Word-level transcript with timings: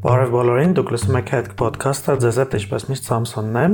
Բարև 0.00 0.30
բոլորին, 0.32 0.70
դուք 0.78 0.90
լսում 0.94 1.16
եք 1.18 1.30
Head 1.34 1.48
Podcast-ը, 1.60 2.14
ձեզ 2.22 2.36
հետ 2.40 2.54
ինչպես 2.56 2.84
միշտ 2.88 3.08
Սամսոնն 3.10 3.58
է։ 3.60 3.64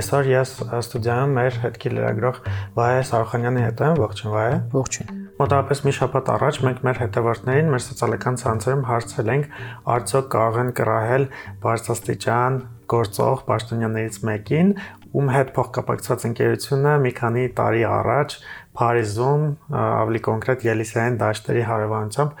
Այսօր 0.00 0.30
ես 0.30 0.52
ստուդիայում 0.78 1.34
մեր 1.36 1.58
հետքի 1.64 1.92
լրագրող 1.98 2.38
Վահե 2.78 3.02
Սարխանյանի 3.10 3.64
հետ 3.66 3.82
եմ, 3.84 4.00
ողջույն 4.00 4.32
Վահե։ 4.34 4.56
Ողջույն։ 4.72 5.20
Մոտավորապես 5.42 5.84
մի 5.84 5.94
շաբաթ 5.98 6.32
առաջ 6.32 6.60
մենք 6.64 6.80
մեր 6.88 7.00
հետևորդներին 7.04 7.70
մեր 7.74 7.84
սոցիալական 7.84 8.40
ցանցերում 8.40 8.84
հարցրել 8.88 9.32
ենք, 9.34 9.46
արդյոք 9.94 10.28
կարող 10.32 10.58
են 10.64 10.74
կռահել 10.80 11.28
բարձրաստիճան 11.68 12.58
գործող 12.94 13.44
պաշտոնյաներից 13.52 14.20
մեկին, 14.24 14.68
ում 15.14 15.32
հետ 15.34 15.50
փոխկապակցված 15.60 16.28
ընկերությունը 16.32 16.92
մի 17.04 17.12
քանի 17.20 17.44
տարի 17.60 17.84
առաջ 17.92 18.38
Փարիզում, 18.74 19.42
ավելի 19.84 20.20
կոնկրետ 20.24 20.64
Ելիսեյան 20.66 21.18
դաշտերի 21.20 21.66
հարևանությամբ 21.68 22.38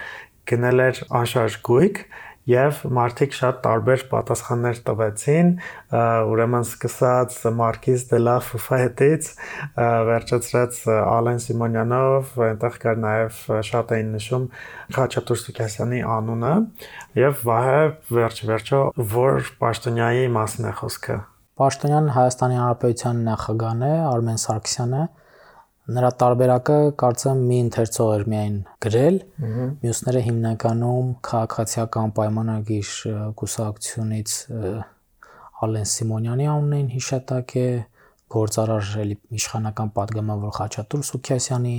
գնել 0.50 0.82
էր 0.84 0.98
անշարժ 1.20 1.58
գույք 1.68 2.00
եւ 2.50 2.80
մարդիկ 2.96 3.34
շատ 3.38 3.60
տարբեր 3.64 4.04
պատասխաններ 4.10 4.80
տվեցին, 4.88 5.50
ուրեմն 6.30 6.66
սկսած 6.68 7.36
Մարկիս 7.60 8.04
դե 8.10 8.20
լա 8.20 8.36
Ֆուֆայետից, 8.48 9.30
վերջացրած 10.10 10.80
Ալեն 10.94 11.42
Սիմոնյանով, 11.44 12.34
այնտեղ 12.48 12.78
կար 12.84 13.02
նաեւ 13.04 13.42
շատ 13.70 13.94
էին 13.96 14.14
նշում 14.18 14.48
Խաչատուր 14.98 15.42
Սուքասյանի 15.44 16.00
անունը 16.18 16.54
եւ 17.24 17.44
Վահե 17.48 17.82
վերջ-վերջո 18.18 18.82
որ 19.14 19.52
Պաշտոնյայի 19.64 20.28
մասին 20.36 20.68
է 20.68 20.74
խոսքը։ 20.84 21.20
Պաշտոնյան 21.54 22.08
Հայաստանի 22.14 22.56
Հանրապետության 22.58 23.18
նախագահն 23.28 23.82
է 23.86 23.92
Արմեն 24.10 24.40
Սարգսյանը, 24.42 25.02
Նրա 25.84 26.08
տարբերակը 26.16 26.76
կարծեմ 26.96 27.40
մի 27.44 27.56
ընթերցող 27.62 28.10
էր 28.14 28.22
միայն 28.32 28.54
գրել։ 28.84 29.16
Մյուսները 29.82 30.22
հիմնականում 30.24 31.10
քաղաքացիական 31.28 32.14
պայմանագիր 32.18 32.92
կուսակցությունից 33.40 34.36
Ալեն 35.66 35.90
Սիմոնյանի 35.92 36.48
անունն 36.54 36.72
էին 36.78 36.88
հիշատակ 36.94 37.54
է, 37.60 37.66
գործարար 38.32 39.12
իշխանական 39.40 39.92
падգամավոր 40.00 40.56
Խաչատուր 40.56 41.04
Սուքիասյանի, 41.10 41.76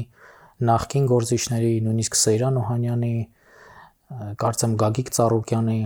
նախկին 0.69 1.09
գործիչների 1.15 1.73
նույնիսկ 1.89 2.19
Սեյրան 2.21 2.61
Օհանյանի, 2.61 3.13
կարծեմ 4.45 4.77
Գագիկ 4.85 5.13
Ծառուկյանի 5.17 5.79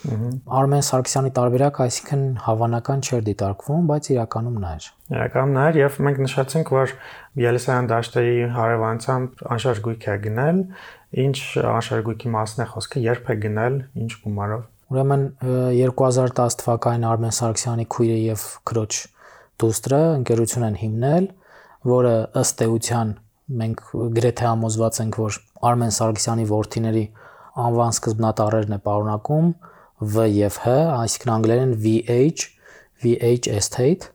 Արմեն 0.00 0.84
Սարգսյանի 0.86 1.30
տարբերակ, 1.36 1.78
այսինքն 1.84 2.22
հավանական 2.46 3.02
չէր 3.04 3.24
դիտարկվում, 3.26 3.82
բայց 3.90 4.06
իրականում 4.14 4.56
նա 4.62 4.70
էր։ 4.78 4.86
Իրականում 5.12 5.52
նա 5.56 5.64
էր 5.70 5.78
եւ 5.80 5.98
մենք 6.06 6.20
նշեցինք, 6.24 6.72
որ 6.72 6.94
Ելիսեյան 7.44 7.90
դաշտերի 7.90 8.34
հարևանությամբ 8.56 9.44
անշարժ 9.56 9.82
գույք 9.84 10.06
է 10.08 10.16
գնել, 10.24 10.62
ինչ 11.24 11.36
անշարժ 11.70 12.04
գույքի 12.08 12.32
մասն 12.32 12.64
է 12.64 12.68
խոսքը, 12.72 13.02
երբ 13.10 13.30
է 13.30 13.36
գնել, 13.44 13.76
ինչ 14.00 14.12
գումարով։ 14.24 14.62
Ուրեմն 14.90 15.24
2010 15.44 16.56
թվականին 16.64 17.06
Արմեն 17.10 17.34
Սարգսյանի 17.36 17.86
քույրը 17.94 18.20
եւ 18.24 18.46
քրոջ 18.70 19.00
դուստրը 19.60 20.00
ընկերություն 20.16 20.66
են 20.70 20.78
հիմնել, 20.80 21.28
որը 21.90 22.14
ըստ 22.40 22.64
էության 22.66 23.12
մենք 23.60 23.84
գրեթե 24.16 24.46
համոզված 24.48 25.00
ենք, 25.04 25.18
որ 25.20 25.38
Արմեն 25.70 25.94
Սարգսյանի 25.94 26.46
ворթիների 26.50 27.04
անվան 27.60 27.94
սկզբնատարերն 27.96 28.76
է 28.76 28.80
պարունակում, 28.86 29.48
V 30.00 30.24
եւ 30.32 30.56
H, 30.64 30.74
այսինքն 30.96 31.32
անգլերեն 31.36 31.76
VH, 31.84 32.48
VH 33.04 33.50
Estate, 33.52 34.10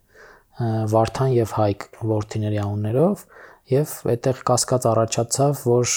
Վարդան 0.57 1.33
եւ 1.35 1.51
Հայկ 1.59 1.85
ворթիների 2.09 2.59
անուններով 2.63 3.23
եւ 3.69 3.95
այդտեղ 4.13 4.43
կասկած 4.47 4.85
առաջացավ, 4.91 5.63
որ 5.67 5.95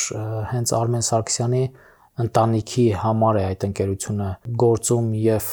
հենց 0.50 0.72
Արմեն 0.78 1.04
Սարգսյանի 1.08 1.62
ընտանիքի 2.24 2.86
համար 2.98 3.38
է 3.38 3.42
այդ 3.48 3.66
ընկերությունը 3.68 4.30
գործում 4.62 5.10
եւ 5.22 5.50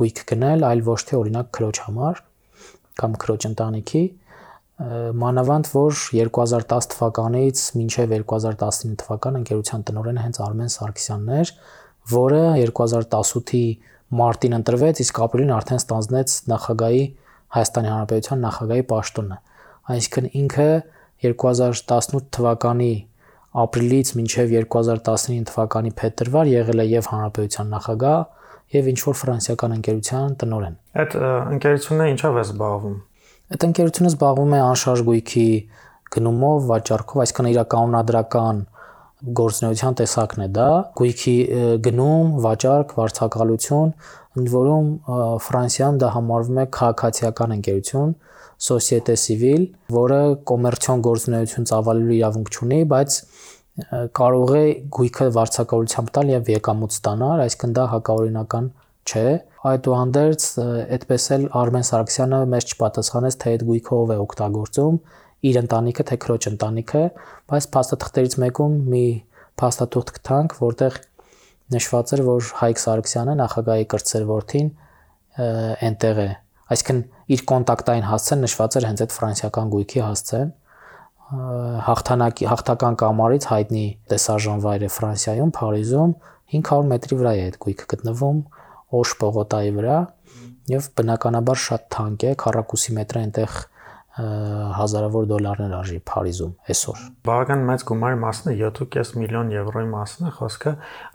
գույք 0.00 0.24
գնել, 0.32 0.66
այլ 0.68 0.82
ոչ 0.88 0.98
թե 1.08 1.18
օրինակ 1.22 1.52
քրոջ 1.56 1.80
համար 1.86 2.20
կամ 3.00 3.14
քրոջ 3.22 3.46
ընտանիքի 3.48 4.02
մանավանդ 5.22 5.70
որ 5.72 5.96
2010 6.18 6.88
թվականից 6.92 7.62
մինչև 7.78 8.14
2019 8.18 8.98
թվական 9.02 9.38
ընկերության 9.40 9.84
տնօրենը 9.88 10.24
հենց 10.26 10.40
Արմեն 10.42 10.72
Սարգսյանն 10.74 11.32
էր, 11.38 11.52
որը 12.10 12.42
2018-ի 12.58 13.64
մարտին 14.12 14.56
ընտրվեց, 14.58 15.02
իսկ 15.06 15.20
ապրիլին 15.26 15.54
արդեն 15.56 15.80
ստանձնեց 15.82 16.34
նախագահի 16.52 17.04
Հայաստանի 17.52 17.90
Հանրապետության 17.92 18.42
նախագահի 18.42 18.84
պաշտոնը։ 18.92 19.38
Այսինքն 19.92 20.28
ինքը 20.42 20.68
2018 21.22 22.28
թվականի 22.36 22.92
ապրիլից 23.62 24.10
մինչև 24.18 24.52
2019 24.56 25.48
թվականի 25.52 25.92
փետրվար 26.00 26.50
եղել 26.52 26.82
է 26.82 26.86
եւ 26.92 27.08
հանրապետության 27.12 27.72
նախագահ 27.76 28.20
եւ 28.72 28.88
ինչ 28.92 29.00
որ 29.04 29.16
ֆրանսիական 29.20 29.74
ընկերության 29.76 30.36
տնօրեն։ 30.42 30.76
Այդ 31.02 31.16
ընկերությունը 31.52 32.06
ինչով 32.12 32.38
է 32.40 32.44
զբաղվում։ 32.46 32.94
Այդ 33.52 33.66
ընկերությունը 33.68 34.12
զբաղվում 34.12 34.52
է 34.56 34.60
անշարժ 34.72 35.02
գույքի 35.08 35.48
գնումով, 36.12 36.58
վաճառքով, 36.72 37.22
այսինքն 37.22 37.50
իր 37.52 37.60
կանոնադրական 37.72 38.62
գործնեության 39.22 39.96
տեսակն 40.00 40.42
է 40.42 40.48
դա. 40.56 40.68
Գույքի 40.98 41.36
գնում, 41.86 42.34
վաճառք, 42.42 42.94
վարձակալություն, 42.98 43.94
ընդ 44.42 44.52
որում 44.52 44.90
Ֆրանսիայում 45.46 45.98
դա 46.02 46.10
համարվում 46.16 46.60
է 46.62 46.66
քաղաքացիական 46.78 47.56
ընկերություն, 47.58 48.12
Société 48.62 49.16
Civile, 49.18 49.72
որը 49.90 50.20
կոմերցիոն 50.46 51.00
գործունեություն 51.06 51.66
ծավալելու 51.70 52.16
իրավունք 52.18 52.52
չունի, 52.52 52.80
բայց 52.92 53.16
կարող 54.18 54.52
է 54.58 54.64
գույքը 54.98 55.26
վարձակալությամբ 55.36 56.12
տալ 56.14 56.30
եւ 56.32 56.50
եկամուտ 56.52 56.94
ստանալ, 56.94 57.42
այսինքն 57.46 57.74
դա 57.78 57.86
հակաօրինական 57.92 58.68
չէ։ 59.02 59.24
Այդուհանդերձ 59.72 60.44
այդպես 60.96 61.26
էլ 61.36 61.44
Արմեն 61.62 61.86
Սարգսյանը 61.88 62.40
մեզ 62.52 62.68
չպատասխանեց, 62.72 63.36
թե 63.42 63.52
այդ 63.52 63.64
գույքը 63.70 63.94
ով 63.98 64.12
է 64.12 64.16
օգտագործում, 64.22 64.98
իր 65.42 65.58
ընտանիքը, 65.62 66.04
թե 66.08 66.18
քրոջ 66.22 66.48
ընտանիքը, 66.52 67.02
բայց 67.50 67.66
փաստաթղթերից 67.74 68.36
մեկում 68.42 68.76
մի 68.92 69.04
փաստաթուղթ 69.62 70.12
գտանք, 70.18 70.56
որտեղ 70.62 70.98
նշված 71.72 72.14
էր, 72.16 72.22
որ 72.28 72.48
Հայկ 72.62 72.82
Սարգսյանը 72.82 73.36
նախագահի 73.42 73.86
կրծեր 73.92 74.24
որդին 74.32 74.72
այնտեղ 75.88 76.22
է։ 76.22 76.30
Այսինքն 76.72 77.00
իր 77.32 77.44
կոնտակտային 77.52 78.06
հասցեն 78.08 78.44
նշված 78.46 78.76
էր 78.78 78.86
հենց 78.88 79.02
այդ 79.02 79.14
ֆրանսիական 79.16 79.72
գույքի 79.72 80.02
հասցեն 80.02 80.52
հաղթանակի 81.32 82.48
հաղթական 82.50 82.96
կամարից 83.00 83.44
հայտնի 83.48 83.84
տեսաժան 84.12 84.62
վայրը 84.62 84.88
Ֆրանսիայում, 84.92 85.52
Փարիզում 85.56 86.12
500 86.52 86.88
մետրի 86.92 87.18
վրա 87.22 87.32
է 87.32 87.44
այդ 87.46 87.56
գույքը 87.64 87.86
գտնվում 87.92 88.40
Օշ 89.00 89.14
Պողոտայի 89.22 89.72
վրա 89.78 89.98
եւ 90.72 90.88
բնականաբար 91.00 91.62
շատ 91.62 91.86
թանկ 91.96 92.26
է 92.28 92.32
քառակուսի 92.42 92.96
մետրը 92.98 93.22
այնտեղ 93.22 93.56
հազարավոր 94.12 95.28
դոլարներ 95.30 95.74
արժի 95.78 95.98
Փարիզում 96.08 96.50
այսօր։ 96.72 97.04
Բավական 97.28 97.62
մեծ 97.68 97.84
գումարի 97.88 98.18
մասն 98.24 98.50
է 98.52 98.54
7.5 98.58 99.12
միլիոն 99.22 99.52
եվրոյի 99.54 99.88
մասն 99.92 100.28
է 100.28 100.32
խոսքը։ 100.36 100.72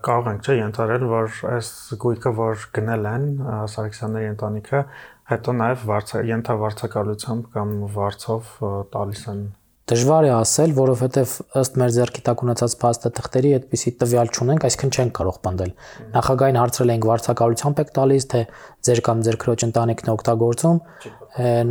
Կարող 0.08 0.30
ենք 0.32 0.48
չէ 0.48 0.56
ենթադրել, 0.58 1.06
որ 1.12 1.38
այս 1.52 1.70
գույքը, 2.04 2.32
որ 2.40 2.66
գնել 2.78 3.08
են 3.12 3.28
Սարգսյանների 3.74 4.30
ընտանիքը, 4.32 4.82
հետո 5.30 5.54
նաև 5.62 5.86
վարձ 5.92 6.12
ենթավարձակալությամբ 6.32 7.48
կամ 7.54 7.72
վարձով 7.94 8.52
տալիս 8.98 9.24
են 9.34 9.42
Դժվար 9.88 10.26
է 10.28 10.32
ասել, 10.36 10.72
որովհետև 10.76 11.30
ըստ 11.56 11.76
մեր 11.80 11.92
ձեռքի 11.96 12.22
տակ 12.26 12.42
ունեցած 12.44 12.72
փաստաթղթերի 12.82 13.52
այդպիսի 13.56 13.92
տվյալ 14.02 14.32
չունենք, 14.36 14.66
այսինքն 14.68 14.90
չենք 14.92 15.14
կարող 15.18 15.38
պնդել։ 15.48 15.72
Նախագահին 16.16 16.58
հարցրել 16.60 16.92
ենք 16.92 17.06
վարձակալությամբ 17.08 17.80
եք 17.84 17.92
տալիս, 17.96 18.26
թե 18.28 18.42
ձեր 18.88 19.00
կամ 19.08 19.22
ձեր 19.28 19.38
քրոջ 19.44 19.64
ընտանիքն 19.68 20.10
է 20.10 20.12
օգտագործում։ 20.18 20.82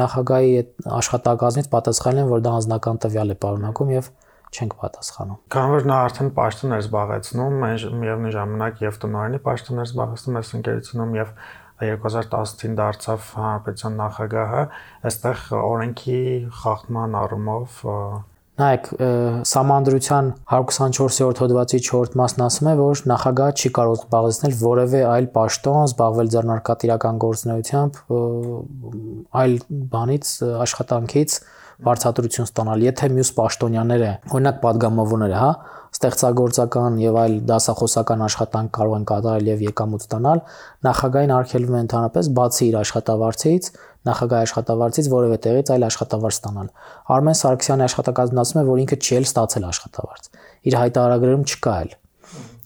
Նախագահի 0.02 0.56
այդ 0.58 0.72
աշխատակազմից 0.98 1.70
պատասխանել 1.78 2.24
են, 2.26 2.32
որ 2.34 2.42
դա 2.48 2.56
անձնական 2.58 3.02
տվյալ 3.06 3.36
է 3.36 3.38
պարունակում 3.46 3.94
եւ 3.98 4.10
չենք 4.48 4.76
պատասխանում։ 4.82 5.40
Քանի 5.54 5.72
որ 5.76 5.88
նա 5.92 5.98
արդեն 6.08 6.30
պաշտոն 6.38 6.76
էր 6.78 6.84
զբաղեցնում, 6.88 7.58
միևնույն 8.02 8.34
ժամանակ 8.38 8.84
եւ 8.86 9.00
տնօրենի 9.04 9.40
պաշտոն 9.44 9.82
էր 9.84 9.90
զբաղեցնում 9.92 10.38
այս 10.40 10.52
ընկերությունում 10.58 11.18
եւ 11.18 11.34
2010-ին 11.82 12.80
դարձավ 12.80 13.28
հանրապետության 13.42 14.00
նախագահը, 14.02 14.64
այստեղ 15.12 15.44
օրենքի 15.60 16.24
խախտման 16.62 17.22
առումով 17.22 17.84
Նայեք, 18.58 18.88
համանդրության 19.46 20.30
124-րդ 20.50 21.42
հոդվածի 21.44 21.80
4-րդ 21.86 22.16
մասն 22.18 22.44
ասում 22.48 22.70
է, 22.72 22.74
որ 22.80 23.02
նախագահը 23.12 23.54
չի 23.62 23.70
կարող 23.78 24.00
զբաղեցնել 24.00 24.56
որևէ 24.64 25.02
այլ 25.12 25.28
պաշտոն, 25.36 25.78
զբաղվել 25.92 26.32
ձեռնարկատիրական 26.34 27.20
գործունեությամբ, 27.22 28.00
այլ 29.44 29.54
բանից, 29.94 30.32
աշխատանքից 30.66 31.38
բարձրացություն 31.86 32.48
ստանալ, 32.48 32.84
եթե 32.88 33.08
մյուս 33.14 33.30
պաշտոնյաները, 33.38 34.12
օրինակ 34.34 34.56
падգամավորները, 34.64 35.36
հա, 35.38 35.50
ստեղծագործական 35.98 36.98
եւ 37.04 37.18
այլ 37.22 37.36
դասախոսական 37.52 38.24
աշխատանք 38.28 38.72
կարող 38.78 38.96
են 38.98 39.06
կատարել 39.12 39.52
եւ 39.52 39.62
եկամուտ 39.68 40.06
ստանալ, 40.08 40.42
նախագահային 40.88 41.34
արգելվում 41.38 41.78
է 41.78 41.82
ընդհանրապես 41.86 42.30
բացի 42.38 42.66
իր 42.68 42.78
աշխատավարձից, 42.82 43.70
նախագահի 44.08 44.48
աշխատավարձից 44.48 45.10
որևէ 45.14 45.38
տեղից 45.48 45.72
այլ 45.78 45.86
աշխատավարձ 45.88 46.38
ստանալ։ 46.38 46.68
Արմեն 47.18 47.38
Սարգսյանը 47.38 47.88
աշխատակազմնացում 47.88 48.58
է, 48.58 48.66
որ 48.68 48.82
ինքը 48.84 48.98
չի 48.98 49.18
էլ 49.18 49.28
ստացել 49.28 49.68
աշխատավարձ։ 49.68 50.30
Իր 50.68 50.78
հայտարարագրում 50.82 51.46
չկա 51.48 51.74
էլ։ 51.78 51.96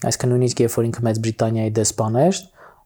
Այսինքն 0.02 0.32
նույնիսկ 0.32 0.62
երբ 0.62 0.76
որ 0.78 0.88
ինքը 0.92 1.02
Մեծ 1.08 1.18
Բրիտանիայի 1.22 1.72
դեսպան 1.78 2.16
էր, 2.22 2.38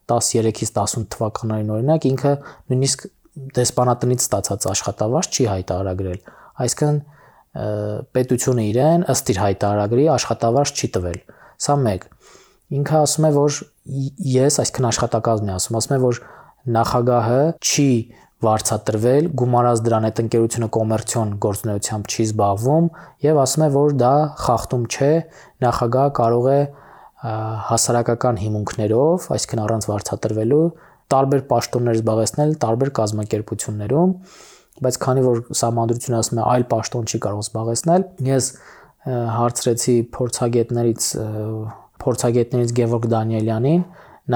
13-ից 0.05 0.71
18 0.75 1.05
թվականներին 1.15 1.71
օրինակ 1.75 2.07
ինքը 2.11 2.33
նույնիսկ 2.71 3.05
դեսպանատնից 3.35 4.25
ստացած 4.25 4.67
աշխատավարձ 4.71 5.29
չի 5.35 5.47
հայտարարագրել 5.51 6.19
այսինքն 6.65 6.99
պետությունը 8.15 8.65
իրեն 8.71 9.07
ըստ 9.15 9.31
իր 9.33 9.39
հայտարարագրի 9.45 10.05
աշխատավարձ 10.15 10.75
չի 10.75 10.89
տվել 10.95 11.19
սա 11.65 11.75
մեկ 11.85 12.07
ինքը 12.79 12.99
ասում 13.05 13.27
է 13.29 13.31
որ 13.35 13.59
ես 14.35 14.59
այսինքն 14.63 14.87
աշխատակազմն 14.91 15.51
է 15.51 15.55
ասում 15.55 15.79
ասում 15.79 15.95
է 15.95 15.99
որ 16.05 16.21
նախագահը 16.75 17.41
չի 17.61 17.89
վարձատրվել, 18.45 19.27
գումարած 19.39 19.81
դրան 19.85 20.07
այդ 20.09 20.19
ընկերությունը 20.23 20.67
կոմերցիոն 20.75 21.29
գործունեությամբ 21.45 22.09
չի 22.11 22.25
զբաղվում 22.25 22.89
եւ 23.25 23.39
ասում 23.45 23.63
է, 23.65 23.69
որ 23.75 23.95
դա 24.01 24.13
խախտում 24.43 24.83
չէ, 24.91 25.11
նախագահը 25.65 26.13
կարող 26.19 26.49
է 26.51 26.59
հասարակական 27.69 28.41
հիմունքներով, 28.43 29.29
այսինքն 29.35 29.63
առանց 29.65 29.87
վարձատրվելու 29.91 30.65
տարբեր 31.13 31.41
պաշտոններ 31.51 31.99
զբաղեցնել 31.99 32.55
տարբեր 32.65 32.91
կազմակերպություններում, 32.99 34.15
բայց 34.85 34.95
քանի 35.05 35.25
որ 35.25 35.41
համանդրությունը 35.61 36.17
ասում 36.19 36.39
է 36.39 36.45
այլ 36.55 36.65
պաշտոն 36.71 37.05
չի 37.05 37.19
կարող 37.25 37.43
զբաղեցնել, 37.45 38.07
ես 38.25 38.47
հարցրեցի 39.35 39.95
փորձագետներից 40.15 41.09
փորձագետներից 42.05 42.71
Գևորգ 42.75 43.05
Դանիելյանին, 43.15 43.83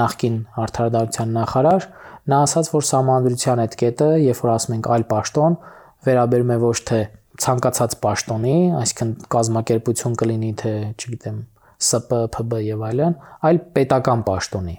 նախկին 0.00 0.36
արդարադատության 0.64 1.34
նախարար, 1.36 1.86
Նա 2.30 2.42
ասաց, 2.44 2.68
որ 2.74 2.84
համանդրության 2.94 3.60
այդ 3.64 3.76
կետը, 3.80 4.08
երբ 4.22 4.40
որ 4.44 4.50
ասում 4.52 4.74
ենք 4.76 4.88
այլ 4.94 5.04
պաշտոն, 5.10 5.56
վերաբերում 6.06 6.52
է 6.54 6.58
ոչ 6.62 6.76
թե 6.90 6.98
ցանկացած 7.40 7.96
պաշտոնի, 8.04 8.56
այսինքն 8.80 9.10
կազմակերպություն 9.34 10.16
կլինի 10.20 10.50
թե, 10.60 10.74
չգիտեմ, 11.00 11.40
ՍՊ, 11.80 12.20
ՓԲ 12.28 12.60
եւ 12.66 12.84
այլն, 12.90 13.16
այլ 13.48 13.60
պետական 13.78 14.24
պաշտոնի։ 14.28 14.76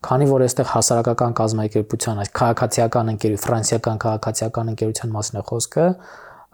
Քանի 0.00 0.26
որ 0.30 0.44
այստեղ 0.46 0.68
հասարակական 0.70 1.34
կազմակերպության, 1.40 2.20
այս 2.22 2.30
քաղաքացիական 2.40 3.10
ընկերություն, 3.12 3.42
ֆրանսիական 3.44 3.98
քաղաքացիական 4.04 4.70
ընկերության 4.72 5.10
մասն 5.16 5.40
է 5.40 5.42
խոսքը, 5.50 5.86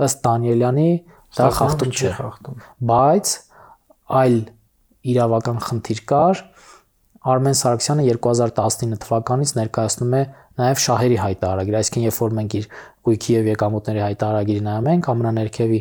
ըստ 0.06 0.22
Դանիելյանի 0.26 0.88
դա 1.36 1.46
խախտում 1.60 1.92
չէ։ 1.94 2.10
Բայց 2.90 3.34
այլ 4.20 4.36
իրավական 5.12 5.62
խնդիր 5.66 6.02
կար, 6.10 6.42
Արմեն 7.26 7.56
Սարգսյանը 7.58 8.04
2019 8.06 8.98
թվականից 9.02 9.52
ներկայացնում 9.56 10.12
է 10.14 10.20
նաև 10.60 10.82
շահերի 10.82 11.16
հայտարարագիր, 11.22 11.76
այսինքն 11.80 12.04
երբ 12.06 12.18
որ 12.22 12.36
մենք 12.36 12.54
իր 12.60 12.68
գույքի 13.06 13.34
եւ 13.36 13.48
եկամուտների 13.50 14.02
հայտարարագիրը 14.04 14.62
նայում 14.66 14.90
ենք, 14.92 15.08
ամենաներքևի 15.12 15.80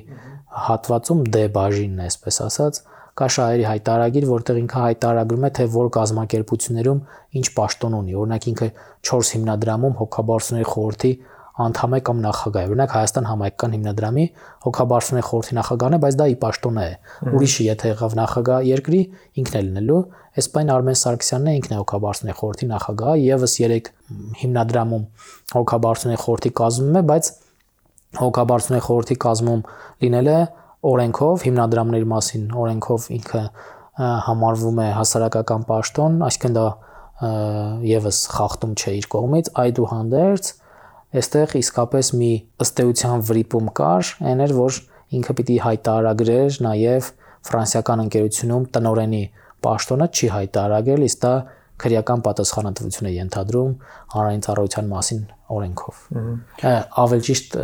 հատվածում 0.66 1.22
D 1.36 1.44
բաժինն 1.56 2.02
է, 2.02 2.08
այսպես 2.10 2.40
ասած, 2.46 2.80
կա 3.16 3.28
շահերի 3.32 3.66
հայտարարագիր, 3.70 4.26
որտեղ 4.28 4.58
ինքը 4.60 4.80
հայտարարագրում 4.86 5.46
է, 5.48 5.50
թե 5.56 5.66
որ 5.76 5.92
գազམ་ակերպություններում 5.96 7.00
ինչ 7.40 7.46
պաշտոն 7.56 7.94
ունի։ 8.00 8.18
Օրինակ 8.20 8.48
ինքը 8.52 8.68
4 9.10 9.32
հիմնադրամում 9.36 9.96
հոգաբարձուների 10.02 10.68
խորհրդի 10.76 11.12
անդամ 11.56 11.94
է 11.96 12.00
կամ 12.04 12.18
նախագահ 12.26 12.66
է։ 12.66 12.72
Օրինակ 12.76 12.94
Հայաստան 12.96 13.28
համայնքական 13.30 13.76
հիմնադրամի 13.76 14.26
հոգաբարձուների 14.66 15.26
խորհրդի 15.30 15.56
նախագահն 15.56 15.96
է, 15.96 16.00
բայց 16.04 16.18
դա 16.20 16.26
ի 16.28 16.36
պաշտոն 16.44 16.80
է։ 16.84 16.88
Ուրիշը 17.32 17.64
եթե 17.66 17.92
եղավ 17.94 18.16
նախագահ 18.20 18.68
երկրի, 18.76 19.00
ինքն 19.40 19.56
է 19.56 19.62
լինելու։ 19.66 20.02
Էսպայն 20.36 20.74
Արմեն 20.76 21.00
Սարգսյանն 21.00 21.48
է 21.48 21.56
ինքն 21.56 21.72
է 21.72 21.80
հոգաբարձուների 21.80 22.38
խորհրդի 22.42 22.68
նախագահը, 22.76 23.16
եւս 23.24 23.56
3 23.64 23.90
հիմնադրամում 24.44 25.06
հոգաբարձուների 25.56 26.22
խորհրդի 26.26 26.52
կազմում 26.60 27.00
է, 27.00 27.04
բայց 27.16 27.32
հոգաբարձուների 28.20 28.86
խորհրդի 28.86 29.18
կազմում 29.26 29.64
լինելը 30.04 30.38
օրենքով 30.86 31.46
հիմնադրամների 31.46 32.08
մասին 32.12 32.44
օրենքով 32.66 33.08
ինքը 33.16 33.44
համարվում 34.26 34.82
է 34.84 34.88
հասարակական 34.96 35.66
պաշտոն, 35.70 36.20
այսինքն 36.28 36.56
դա 36.58 36.66
եւս 37.96 38.20
խախտում 38.36 38.74
չէ 38.76 38.94
իր 39.00 39.08
կողմից, 39.16 39.50
այդուհանդերձ 39.66 40.50
այստեղ 41.16 41.54
իսկապես 41.62 42.10
մի 42.20 42.32
ըստեյության 42.66 43.22
վրիպում 43.30 43.70
կար, 43.80 44.10
այն 44.32 44.42
էր, 44.46 44.54
որ 44.58 44.80
ինքը 45.16 45.36
պիտի 45.40 45.58
հայտարարագրեր 45.64 46.58
նաև 46.66 47.10
ֆրանսիական 47.46 48.04
ընկերությունում 48.06 48.66
տնորենի 48.76 49.24
պաշտոնը 49.66 50.08
չի 50.12 50.30
հայտարարել, 50.36 51.06
իսկ 51.06 51.22
դա 51.26 51.34
քրեական 51.86 52.24
պատասխանատվություն 52.26 53.10
է 53.10 53.14
ենթադրում 53.16 53.72
հանրային 54.16 54.44
ծառայության 54.46 54.92
մասին 54.92 55.24
օրենքով։ 55.56 56.04
Ավել 57.06 57.24
ճիշտ 57.30 57.58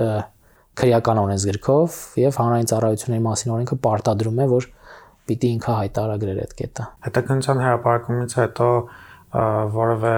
քրեական 0.79 1.21
օրենսգրքով 1.21 1.97
եւ 2.21 2.37
հանրային 2.41 2.69
ծառայությունների 2.71 3.23
մասին 3.27 3.53
օրենքը 3.55 3.77
պարտադրում 3.85 4.39
է, 4.41 4.45
որ 4.51 4.67
պիտի 5.31 5.49
ինքը 5.55 5.73
հայտարարագրեր 5.81 6.39
այդ 6.45 6.53
կետը։ 6.61 6.85
Հետաքննության 7.07 7.61
հրապարակումից 7.65 8.37
հետո 8.41 8.69
որևէ 9.81 10.15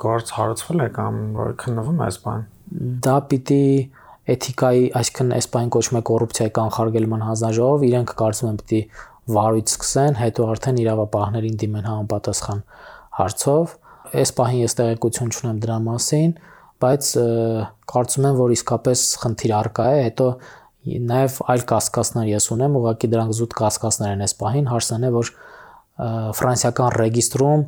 գործ 0.00 0.32
հարուցվել 0.36 0.80
է 0.84 0.88
կամ 0.96 1.20
որ 1.40 1.52
քննվում 1.60 2.00
է 2.00 2.08
այս 2.10 2.18
բան 2.24 2.48
դա 2.70 3.16
պիտի 3.30 3.62
էթիկայի, 4.30 4.82
այսինքն 5.00 5.32
այս 5.36 5.46
բան 5.54 5.70
կոչվում 5.74 5.98
է 5.98 6.02
կոռուպցիայի 6.10 6.52
կանխարգելման 6.58 7.24
հանձնաժողով, 7.26 7.86
իրենք 7.88 8.12
կարծում 8.20 8.50
են 8.50 8.58
պիտի 8.60 8.80
վարույց 9.34 9.72
սկսեն, 9.74 10.18
հետո 10.20 10.46
արդեն 10.50 10.78
իրավապահներին 10.84 11.56
դիմեն 11.62 11.88
համապատասխան 11.90 12.62
հարցով։ 13.18 13.74
Այս 14.20 14.32
պահին 14.38 14.62
ես 14.62 14.76
տեղեկություն 14.80 15.34
չունեմ 15.34 15.58
դրա 15.64 15.78
մասին, 15.86 16.30
բայց 16.80 17.10
կարծում 17.90 18.26
եմ, 18.30 18.38
որ 18.40 18.54
իսկապես 18.56 19.04
խնդիր 19.20 19.54
արկա 19.60 19.86
է, 19.90 20.00
հետո 20.08 20.28
նաև 21.10 21.38
այլ 21.52 21.64
կասկածներ 21.70 22.28
ես 22.30 22.46
ունեմ, 22.54 22.76
ուղղակի 22.80 23.10
դրանք 23.12 23.36
զուտ 23.36 23.56
կասկածներ 23.60 24.14
են 24.14 24.24
այս 24.24 24.34
պահին, 24.40 24.70
հարցն 24.70 25.04
է, 25.04 25.10
որ 25.16 25.32
ֆրանսիական 26.40 26.94
ռեգիստրում 27.00 27.64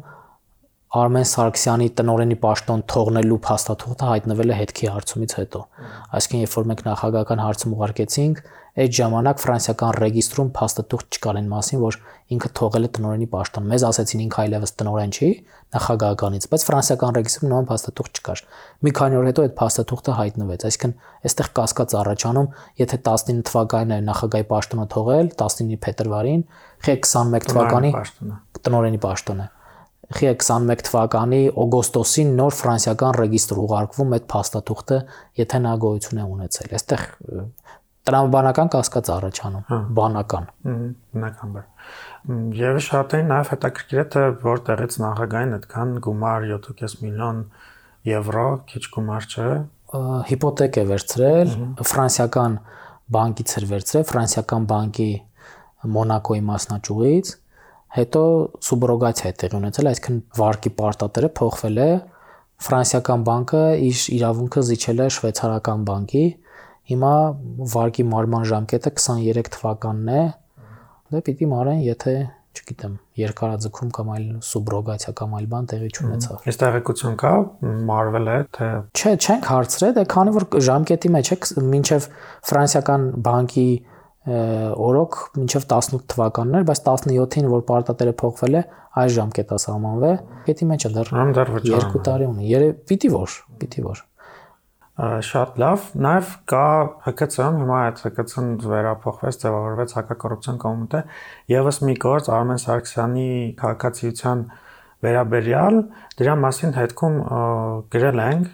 Արմեն 0.93 1.25
Սարգսյանի 1.25 1.87
տնորենի 1.97 2.37
պաշտոն 2.43 2.83
թողնելու 2.93 3.37
փաստաթուղթը 3.47 4.09
հայտնվել 4.11 4.51
է 4.53 4.57
հետքի 4.59 4.89
հարցումից 4.93 5.35
հետո։ 5.39 5.61
Այսինքն, 6.19 6.43
երբ 6.43 6.57
որ 6.59 6.67
մենք 6.69 6.83
նախագահական 6.89 7.41
հարցում 7.43 7.77
ուղարկեցինք, 7.77 8.43
այդ 8.83 8.93
ժամանակ 8.99 9.41
ֆրանսիական 9.41 9.97
ռեգիստրում 10.03 10.51
փաստաթուղթ 10.59 11.17
չկար 11.17 11.39
այն 11.41 11.49
մասին, 11.53 11.81
որ 11.81 11.97
ինքը 12.37 12.51
թողել 12.61 12.85
է 12.85 12.91
տնորենի 12.97 13.29
պաշտոն։ 13.33 13.67
Մեզ 13.73 13.87
ասեցին 13.89 14.23
ինքը 14.27 14.39
այլևս 14.43 14.73
տնորեն 14.83 15.13
չի 15.17 15.31
նախագահականից, 15.73 16.47
բայց 16.53 16.67
ֆրանսիական 16.69 17.17
ռեգիստրում 17.17 17.53
նույն 17.53 17.69
փաստաթուղթ 17.73 18.21
չկար։ 18.21 18.45
Մի 18.85 18.93
քանի 19.01 19.19
օր 19.21 19.27
հետո 19.33 19.47
այդ 19.49 19.57
փաստաթուղթը 19.61 20.17
հայտնվեց։ 20.21 20.67
Այսինքն, 20.73 20.95
այստեղ 21.29 21.51
կասկած 21.57 21.97
առաջանում, 22.03 22.53
եթե 22.83 23.01
19 23.13 23.43
թվականին 23.53 23.97
է 23.97 24.01
նախագահի 24.13 24.47
պաշտոնը 24.53 24.87
թողել, 24.93 25.33
19-ի 25.41 25.81
փետրվարին, 25.89 26.47
խե 26.85 26.97
21 27.09 27.51
թվականի 27.53 27.93
տնորենի 28.63 29.03
պաշտոնը 29.09 29.49
խի 30.17 30.29
21 30.33 30.85
թվականի 30.89 31.41
օգոստոսին 31.63 32.33
նոր 32.39 32.57
ֆրանսիական 32.59 33.17
ռեգիստր 33.19 33.61
ուղարկվում 33.63 34.15
այդ 34.17 34.27
փաստաթուղթը, 34.33 34.99
եթե 35.43 35.61
նա 35.67 35.73
գոյություն 35.85 36.21
է 36.23 36.27
ունեցել։ 36.33 36.75
Այստեղ 36.79 37.05
տրամաբանական 38.03 38.71
կասկած 38.75 39.11
առաջանում, 39.15 39.65
հա։ 39.69 39.79
բանական։ 39.99 40.47
Բնականաբար։ 41.13 41.67
Եվ 42.59 42.79
շատ 42.87 43.15
էին 43.19 43.29
նաև 43.31 43.53
հետաքրքիր 43.53 44.01
է 44.03 44.07
թե 44.15 44.25
որտեղից 44.43 44.97
նախագահին 45.03 45.55
այդքան 45.59 45.93
գումար 46.07 46.47
7.5 46.51 46.97
միլիոն 47.03 47.39
եվրո, 48.11 48.47
քիչ 48.73 48.83
գումար 48.97 49.29
չէ։ 49.31 49.51
Հիպոթեք 50.33 50.79
է 50.83 50.85
վերցրել, 50.91 51.55
ֆրանսիական 51.93 52.59
բանկից 53.13 53.55
էր 53.61 53.67
վերցրել, 53.71 54.07
ֆրանսիական 54.11 54.67
բանկի 54.73 55.11
Մոնակոյի 55.93 56.43
մասնաճյուղից 56.47 57.33
հետո 57.93 58.23
սուբրոգացիա 58.67 59.31
է 59.33 59.35
տեղի 59.43 59.59
ունեցել, 59.59 59.89
այսինքն 59.93 60.21
վարկի 60.39 60.71
պարտատերը 60.79 61.31
փոխվել 61.39 61.81
է 61.83 61.89
ֆրանսիական 62.63 63.25
բանկը 63.27 63.63
իր 63.89 64.05
իրավունքը 64.17 64.63
զիջել 64.69 65.03
է 65.03 65.09
շվեյցարական 65.17 65.83
բանկի 65.89 66.27
հիմա 66.93 67.15
վարկի 67.73 68.05
մարման 68.13 68.47
ժամկետը 68.53 68.93
23 68.99 69.51
թվականն 69.57 70.13
է 70.13 70.23
դա 71.13 71.23
պիտի 71.27 71.49
մարեն 71.53 71.83
եթե 71.87 72.15
չգիտեմ 72.53 72.97
երկարաձգում 73.17 73.91
կամ 73.97 74.11
այլ 74.13 74.25
սուբրոգացիա 74.49 75.13
կամ 75.19 75.37
այլ 75.39 75.47
բան 75.53 75.69
տեղի 75.73 75.89
չունեցավ 75.93 76.49
Այս 76.51 76.59
տեղեկություն 76.63 77.15
կա 77.23 77.33
մարվել 77.91 78.29
է 78.33 78.37
թե 78.59 78.69
Չէ, 78.93 79.13
չենք 79.25 79.49
հարցրել, 79.53 79.95
դե 79.99 80.05
քանի 80.13 80.35
որ 80.37 80.47
ժամկետի 80.69 81.13
մեջ 81.17 81.31
է 81.33 81.39
մինչև 81.73 82.09
ֆրանսիական 82.51 83.07
բանկի 83.29 83.67
օրոք 84.23 85.19
մինչև 85.35 85.65
18 85.67 86.07
թվականներ, 86.13 86.67
բայց 86.69 86.81
17-ին 86.87 87.49
որ 87.51 87.65
պարտատերը 87.67 88.15
փոխվել 88.23 88.59
է, 88.61 88.63
այս 89.03 89.13
ժամկետա 89.17 89.59
սահմանվել, 89.65 90.17
գետի 90.47 90.69
մեջ 90.71 90.87
դեռ 90.95 91.13
2 91.67 92.03
տարի 92.07 92.29
ունի։ 92.31 92.49
Երևի 92.53 92.75
պիտի 92.87 93.11
որ, 93.17 93.37
պիտի 93.63 93.85
որ։ 93.89 94.03
Շատ 95.27 95.55
լավ, 95.59 95.85
նաև 96.05 96.33
կա 96.53 96.65
ՀԿՑ-ում, 97.09 97.55
հիմա 97.63 97.77
այդ 97.83 98.03
ՀԿՑ-ն 98.13 98.51
վերափոխվեց, 98.71 99.39
ձևավորվեց 99.43 99.95
հակակոռուպցիոն 99.99 100.59
կոմիտե, 100.63 101.01
եւս 101.51 101.79
մի 101.89 101.95
գործ 102.05 102.29
Արմեն 102.37 102.61
Սարգսյանի 102.63 103.31
քաղաքացիության 103.63 104.45
վերաբերյալ, 105.03 105.79
դրա 106.21 106.35
մասին 106.45 106.77
հետքում 106.77 107.17
գրել 107.97 108.23
ենք 108.23 108.53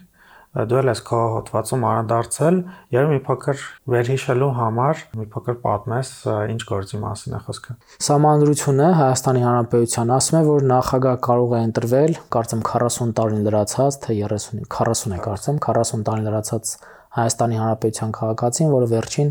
դու 0.56 0.78
էլ 0.80 0.88
ես 0.88 1.00
քո 1.04 1.18
հոդվածում 1.34 1.82
անդրադարձել, 1.88 2.58
երբ 2.94 3.10
մի 3.12 3.18
փոքր 3.26 3.64
վերհիշելու 3.92 4.48
համար 4.58 5.02
մի 5.18 5.26
փոքր 5.34 5.58
պատմես 5.64 6.12
ինչ 6.54 6.62
գործի 6.70 7.00
մասին 7.02 7.36
է 7.36 7.40
խոսքը։ 7.48 7.74
Սահմանադրությունը 8.06 8.86
Հայաստանի 8.98 9.42
Հանրապետության 9.44 10.12
ասում 10.16 10.38
է, 10.38 10.42
որ 10.48 10.64
նախագահ 10.72 11.18
կարող 11.28 11.52
է 11.52 11.60
ընտրվել, 11.68 12.16
կարծեմ 12.38 12.62
40 12.70 13.12
տարին 13.18 13.44
լրացած, 13.48 14.00
թե 14.08 14.16
30 14.24 14.48
40 14.78 15.14
է 15.18 15.20
կարծեմ, 15.28 15.60
40 15.68 16.06
տարին 16.08 16.28
լրացած 16.28 16.72
Հայաստանի 17.18 17.60
Հանրապետության 17.60 18.10
քաղաքացին, 18.18 18.72
որը 18.72 18.90
վերջին 18.94 19.30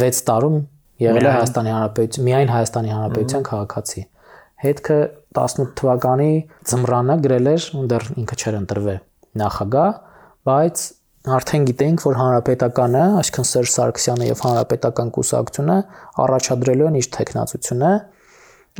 6 0.00 0.22
տարում 0.28 0.56
եղել 1.00 1.26
է 1.26 1.34
Հայաստանի 1.40 1.74
Հանրապետության, 1.76 2.26
միայն 2.30 2.50
Հայաստանի 2.54 2.94
Հանրապետության 3.00 3.44
քաղաքացի։ 3.50 4.02
Հետքը 4.60 4.96
18 5.40 5.70
թվականի 5.80 6.32
ծմրանը 6.68 7.16
գրել 7.24 7.50
էր, 7.54 7.66
դեռ 7.90 8.08
ինքը 8.20 8.36
չէր 8.40 8.56
ընտրվել 8.60 8.98
նախագահ, 9.40 9.92
բայց 10.48 10.82
արդեն 11.30 11.64
գիտենք, 11.68 12.02
որ 12.06 12.16
հանրապետականը, 12.16 13.02
այսինքն 13.20 13.46
Սերժ 13.50 13.72
Սարգսյանը 13.74 14.28
եւ 14.30 14.42
հանրապետական 14.46 15.10
կուսակցությունը 15.16 15.76
առաջադրելու 16.24 16.86
են 16.90 16.96
իր 17.00 17.08
տեխնացությունը։ 17.16 17.90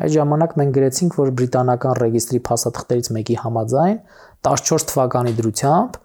Այդ 0.01 0.15
ժամանակ 0.15 0.55
մենք 0.61 0.73
գրեցինք, 0.79 1.19
որ 1.21 1.33
բրիտանական 1.41 1.99
ռեգիստրի 2.01 2.41
փաստաթղթերից 2.49 3.11
մեկի 3.17 3.37
համաձայն 3.45 3.99
14 4.49 4.89
թվականի 4.91 5.35
դրությամբ 5.41 5.99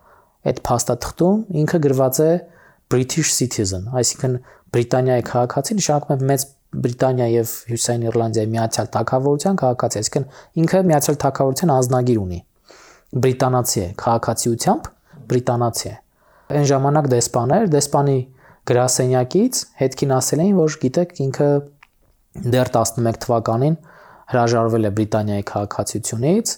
այդ 0.51 0.59
փաստաթղթում 0.65 1.39
ինքը 1.63 1.79
գրված 1.85 2.19
է 2.25 2.31
British 2.91 3.31
citizen, 3.33 3.87
այսինքն 3.95 4.35
Բրիտանիայի 4.75 5.23
քաղաքացի 5.29 5.77
նշանակում 5.79 6.25
է 6.25 6.27
մեծ 6.31 6.45
Բրիտանիա 6.85 7.27
եւ 7.31 7.53
Հյուսային 7.71 8.03
Իռլանդիայի 8.09 8.49
միացյալ 8.55 8.89
թագավորության 8.95 9.59
քաղաքացի, 9.61 10.01
այսինքն 10.01 10.25
ինքը 10.65 10.81
միացյալ 10.91 11.19
թագավորության 11.23 11.73
անձնագիր 11.75 12.19
ունի։ 12.25 12.39
Բրիտանացի 13.25 13.79
է, 13.85 13.87
քաղաքացիությամբ 14.03 14.89
բրիտանացի 15.29 15.87
է։ 15.89 15.95
Այն 16.55 16.67
ժամանակ 16.71 17.07
դեսպան 17.15 17.53
էր, 17.55 17.67
դեսպանի 17.75 18.17
գրասենյակից 18.69 19.61
հետքին 19.81 20.13
ասել 20.15 20.43
էին, 20.45 20.55
որ 20.59 20.77
գիտեք, 20.85 21.15
ինքը 21.25 21.49
դեռ 22.55 22.71
11 22.75 23.19
թվականին 23.25 23.75
հրաժարվել 24.31 24.87
է 24.89 24.91
Բրիտանիայի 24.99 25.45
քաղաքացիությունից, 25.51 26.53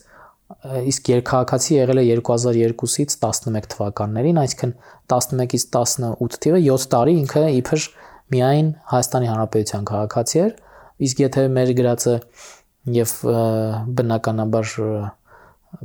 իսկ 0.88 1.10
երկքաղաքացի 1.12 1.74
եղել 1.76 2.00
է 2.02 2.04
2002-ից 2.08 3.16
11 3.24 3.68
թվականներին, 3.74 4.40
այսինքն 4.44 4.72
11-ից 5.12 5.66
18 5.76 6.40
թիվը 6.46 6.62
7 6.68 6.88
տարի 6.94 7.16
ինքը 7.24 7.44
իբր 7.58 7.88
միայն 8.34 8.70
Հայաստանի 8.94 9.30
Հանրապետության 9.32 9.88
քաղաքացի 9.92 10.42
էր, 10.46 10.56
իսկ 11.08 11.22
եթե 11.28 11.44
մեր 11.58 11.74
գրածը 11.78 12.16
եւ 12.98 13.14
բնականաբար 14.00 14.72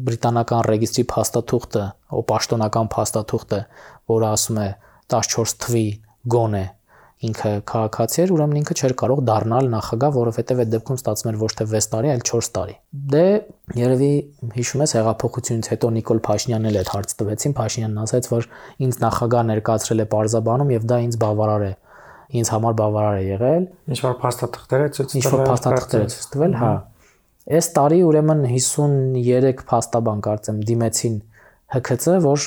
բրիտանական 0.07 0.63
ռեգիստրի 0.69 1.05
փաստաթուղթը, 1.13 1.87
ո 2.13 2.23
պաշտոնական 2.33 2.93
փաստաթուղթը, 2.93 3.61
որը 4.13 4.31
ասում 4.33 4.63
է 4.63 4.69
14 5.13 5.59
թվի 5.65 5.89
գոնե 6.33 6.65
ինքը 7.23 7.51
քաղաքացի 7.71 8.21
էր, 8.23 8.31
ուրեմն 8.35 8.59
ինքը 8.63 8.75
չէր 8.79 8.95
կարող 8.99 9.21
դառնալ 9.29 9.69
նախագահ, 9.73 10.15
որովհետև 10.17 10.63
այդ 10.63 10.71
դեպքում 10.73 10.99
ստացվում 10.99 11.31
էր 11.31 11.37
ոչ 11.43 11.51
թե 11.59 11.67
6 11.73 11.89
տարի, 11.93 12.11
այլ 12.13 12.25
4 12.31 12.49
տարի։ 12.57 12.75
Դե 13.13 13.27
երևի 13.79 14.11
հիշում 14.57 14.83
ես 14.83 14.95
հեղափոխությունից 14.99 15.71
հետո 15.73 15.93
Նիկոլ 16.03 16.23
Փաշինյանն 16.27 16.71
էլ 16.73 16.81
այդ 16.83 16.91
հարց 16.97 17.15
տվեցին, 17.23 17.55
Փաշինյանն 17.63 18.03
ասաց, 18.03 18.29
որ 18.33 18.49
ինձ 18.83 18.99
նախագահ 19.07 19.47
ներկայացրել 19.53 20.03
է 20.03 20.09
Պարզաբանում 20.13 20.73
եւ 20.73 20.89
դա 20.91 20.99
ինձ 21.07 21.21
բավարար 21.23 21.67
է 21.69 21.73
ինձ 22.33 22.49
համար 22.53 22.77
բավարար 22.81 23.17
է 23.19 23.25
եղել։ 23.29 23.65
Ինչ 23.93 23.99
որ 24.03 24.15
փաստաթղթեր 24.23 24.83
է 24.83 24.91
ցույց 24.97 25.11
տվել։ 25.13 25.23
Ինչ 25.23 25.33
որ 25.33 25.43
փաստաթղթեր 25.53 26.03
է 26.03 26.07
ցույց 26.13 26.29
տվել, 26.33 26.55
հա։ 26.63 26.71
Այս 27.53 27.67
տարի 27.77 27.99
ուրեմն 28.09 28.47
53 28.49 29.63
փաստաբան 29.69 30.21
կարծեմ 30.25 30.61
դիմեցին 30.69 31.17
ՀՔՑ, 31.77 32.23
որ 32.25 32.45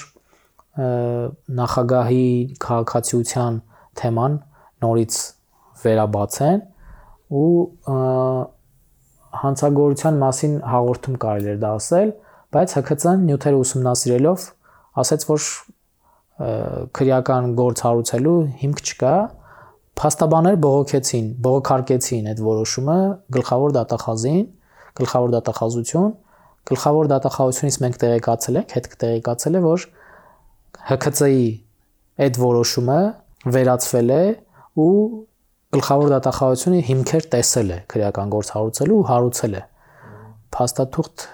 նախագահի 1.60 2.26
քաղաքացիության 2.66 3.60
թեման 4.02 4.40
նորից 4.86 5.20
վերաբացեն 5.84 6.64
ու 7.42 7.52
հանցագործության 9.44 10.20
մասին 10.26 10.58
հաղորդում 10.74 11.22
կարելի 11.26 11.54
էր 11.54 11.62
դա 11.62 11.72
ասել, 11.78 12.12
բայց 12.56 12.76
ՀԿՑ-ն 12.82 13.24
նյութերը 13.30 13.62
ուսումնասիրելով 13.62 14.50
ասաց, 15.06 15.30
որ 15.30 15.48
քրեական 16.96 17.56
գործ 17.62 17.86
հարուցելու 17.86 18.38
հիմք 18.66 18.86
չկա, 18.90 19.16
փաստաբաներ 19.96 20.56
բողոքեցին, 20.66 21.28
բողոքարկեցին 21.46 22.30
այդ 22.32 22.40
որոշումը 22.46 23.00
գլխավոր 23.36 23.76
դատախազին, 23.76 24.46
գլխավոր 25.00 25.36
դատախազություն, 25.36 26.10
գլխավոր 26.72 27.10
դատախազությունից 27.12 27.78
մենք 27.86 28.00
տեղեկացել 28.06 28.60
ենք, 28.62 28.76
հետ 28.76 28.90
կտեղեկացել 28.96 29.56
է, 29.56 29.62
որ 29.66 29.86
ՀԿՑ-ի 30.86 31.46
այդ 32.26 32.40
որոշումը 32.46 33.00
վերացվել 33.56 34.12
է 34.16 34.24
ու 34.86 34.92
գլխավոր 35.76 36.12
դատախազությունը 36.16 36.82
հիմքեր 36.90 37.28
տեսել 37.36 37.72
է 37.76 37.78
քրեական 37.92 38.32
գործ 38.36 38.52
հարուցելու 38.56 38.98
ու 39.02 39.08
հարուցել 39.10 39.56
է 39.60 39.64
փաստաթուղթ 40.56 41.26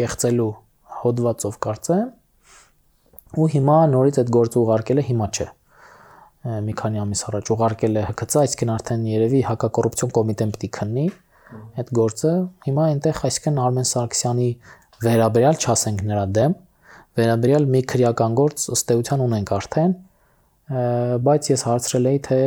կեղծելու 0.00 0.52
հոդվածով 1.00 1.58
կարծեմ 1.66 3.40
ու 3.40 3.48
հիմա 3.54 3.78
նորից 3.94 4.20
այդ 4.22 4.30
գործը 4.36 4.60
ուղարկել 4.60 5.00
է 5.00 5.04
հիմա 5.10 5.28
չէ 5.36 5.48
մի 6.40 6.74
քանի 6.80 7.00
ամիս 7.04 7.22
առաջ 7.30 7.50
ուղարկել 7.52 7.98
է 8.00 8.02
ՀԿՑ, 8.10 8.36
այսինքն 8.40 8.70
արդեն 8.74 9.02
երևի 9.10 9.40
հակակոռուպցիոն 9.50 10.12
կոմիտեն 10.16 10.52
պիտի 10.54 10.70
քննի 10.76 11.04
այդ 11.80 11.92
գործը 12.00 12.34
հիմա 12.66 12.86
այնտեղ 12.90 13.20
այսինքն 13.30 13.60
Արմեն 13.64 13.88
Սարգսյանի 13.90 14.48
վերաբերյալ 15.06 15.60
չասենք 15.60 16.04
նրա 16.10 16.24
դեմ 16.40 16.56
վերաբերյալ 17.20 17.68
մի 17.74 17.80
քրեական 17.90 18.38
գործ 18.40 18.66
ըստ 18.76 18.94
էության 18.96 19.24
ունենք 19.26 19.52
արդեն 19.56 19.94
բայց 20.70 21.46
ես 21.50 21.62
հարցրել 21.66 22.08
էի 22.10 22.18
թե 22.26 22.40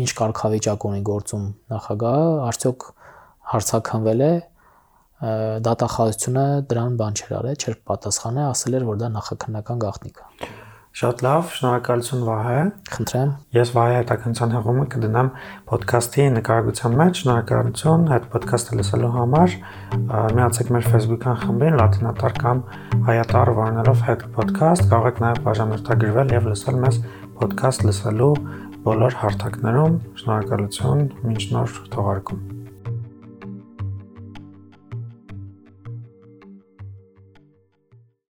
ինչ 0.00 0.10
կարգավիճակ 0.16 0.84
ունի 0.88 1.00
գործում 1.04 1.42
նախագահը, 1.72 2.28
արդյոք 2.46 2.86
հարցակնվել 3.52 4.22
է 4.26 4.30
դատախազությունը 5.66 6.46
դրան 6.70 6.96
բան 7.00 7.20
չէր 7.20 7.34
արել, 7.40 7.58
չէր 7.60 7.76
պատասխանել, 7.90 8.48
ասել 8.54 8.78
էր 8.80 8.86
որ 8.88 8.98
դա 9.02 9.10
նախաքննական 9.16 9.84
գաղտնիք 9.84 10.22
է։ 10.24 10.48
Շատ 10.96 11.20
լավ, 11.26 11.48
շնորհակալություն 11.52 12.22
Վահե։ 12.24 12.60
Խնդրեմ։ 12.88 13.32
Ես 13.52 13.72
Վահե 13.74 13.96
հետաքննության 13.98 14.54
հղումը 14.54 14.84
կդնամ 14.94 15.28
ոդքասթի 15.72 16.24
նկարագրության 16.36 16.96
մեջ։ 17.00 17.20
Շնորհակալություն 17.20 18.06
այդ 18.16 18.30
ոդքասթը 18.32 18.78
լսելու 18.80 19.12
համար։ 19.18 19.56
Միացեք 20.40 20.72
մեր 20.72 20.88
Facebook-յան 20.96 21.38
խմբին 21.44 21.78
լատինատար 21.82 22.36
կամ 22.40 22.64
հայատար 23.12 23.54
վարնելով 23.60 24.04
հետ 24.08 24.26
ոդքասթ։ 24.40 24.90
Կարող 24.96 25.12
եք 25.12 25.24
նաև 25.26 25.44
բաժանորդագրվել 25.50 26.36
եւ 26.40 26.52
լսել 26.54 26.84
մեզ 26.86 27.00
ոդքասթ 27.44 27.88
լսելու 27.90 28.34
բոլոր 28.88 29.20
հարթակներում։ 29.20 30.04
Շնորհակալություն, 30.22 31.08
մինչ 31.26 31.42
նոր 31.52 31.82
թողարկում։ 31.92 32.46